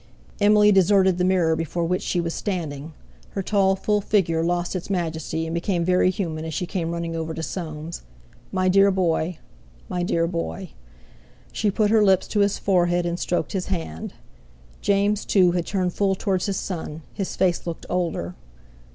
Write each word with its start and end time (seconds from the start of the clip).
Emily 0.39 0.71
deserted 0.71 1.19
the 1.19 1.23
mirror 1.23 1.55
before 1.55 1.83
which 1.85 2.01
she 2.01 2.19
was 2.19 2.33
standing. 2.33 2.93
Her 3.33 3.43
tall, 3.43 3.75
full 3.75 4.01
figure 4.01 4.43
lost 4.43 4.75
its 4.75 4.89
majesty 4.89 5.45
and 5.45 5.53
became 5.53 5.85
very 5.85 6.09
human 6.09 6.43
as 6.43 6.55
she 6.55 6.65
came 6.65 6.89
running 6.89 7.15
over 7.15 7.35
to 7.35 7.43
Soames. 7.43 8.01
"My 8.51 8.67
dear 8.67 8.89
boy! 8.89 9.37
My 9.89 10.01
dear 10.01 10.25
boy!" 10.25 10.71
She 11.51 11.69
put 11.69 11.91
her 11.91 12.03
lips 12.03 12.27
to 12.29 12.39
his 12.39 12.57
forehead, 12.57 13.05
and 13.05 13.19
stroked 13.19 13.51
his 13.51 13.67
hand. 13.67 14.15
James, 14.81 15.23
too, 15.23 15.51
had 15.51 15.67
turned 15.67 15.93
full 15.93 16.15
towards 16.15 16.47
his 16.47 16.57
son; 16.57 17.03
his 17.13 17.35
face 17.35 17.67
looked 17.67 17.85
older. 17.87 18.33